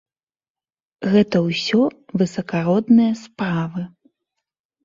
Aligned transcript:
Гэта 1.15 1.37
ўсё 1.49 1.81
высакародныя 2.21 3.13
справы. 3.23 3.81